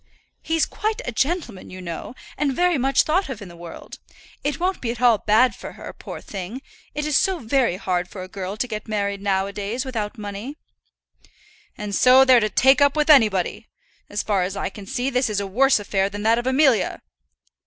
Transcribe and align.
"He's 0.41 0.65
quite 0.65 0.99
a 1.05 1.11
gentleman, 1.11 1.69
you 1.69 1.79
know, 1.79 2.15
and 2.35 2.55
very 2.55 2.79
much 2.79 3.03
thought 3.03 3.29
of 3.29 3.39
in 3.39 3.49
the 3.49 3.55
world. 3.55 3.99
It 4.43 4.59
won't 4.59 4.81
be 4.81 4.89
at 4.89 4.99
all 4.99 5.19
bad 5.19 5.53
for 5.55 5.73
her, 5.73 5.93
poor 5.93 6.21
thing. 6.21 6.63
It 6.95 7.05
is 7.05 7.15
so 7.15 7.37
very 7.37 7.75
hard 7.77 8.07
for 8.09 8.23
a 8.23 8.27
girl 8.27 8.57
to 8.57 8.67
get 8.67 8.87
married 8.87 9.21
now 9.21 9.45
a 9.45 9.53
days 9.53 9.85
without 9.85 10.17
money." 10.17 10.57
"And 11.77 11.93
so 11.93 12.25
they're 12.25 12.39
to 12.39 12.49
take 12.49 12.81
up 12.81 12.95
with 12.95 13.11
anybody. 13.11 13.67
As 14.09 14.23
far 14.23 14.41
as 14.41 14.57
I 14.57 14.69
can 14.69 14.87
see, 14.87 15.11
this 15.11 15.29
is 15.29 15.39
a 15.39 15.45
worse 15.45 15.79
affair 15.79 16.09
than 16.09 16.23
that 16.23 16.39
of 16.39 16.47
Amelia." 16.47 17.03